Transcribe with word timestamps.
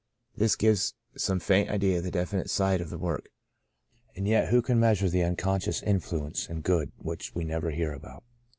"This 0.35 0.55
gives 0.55 0.95
some 1.15 1.39
faint 1.39 1.69
idea 1.69 1.99
of 1.99 2.03
the 2.03 2.09
definite 2.09 2.49
side 2.49 2.81
of 2.81 2.89
the 2.89 2.97
work, 2.97 3.29
and 4.15 4.27
yet 4.27 4.47
who 4.49 4.63
can 4.63 4.79
meas 4.79 4.99
ure 5.01 5.11
the 5.11 5.21
unconscious 5.23 5.83
influence 5.83 6.49
and 6.49 6.63
good 6.63 6.87
By 6.97 7.03
a 7.03 7.03
Great 7.03 7.03
Deliverance 7.03 7.05
163 7.05 7.09
which 7.11 7.35
we 7.35 7.43
never 7.43 7.69
hear 7.69 7.93
about? 7.93 8.23